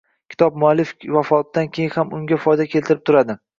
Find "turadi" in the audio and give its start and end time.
3.11-3.41